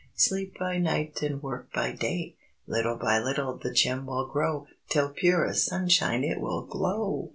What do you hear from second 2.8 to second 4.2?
by little the gem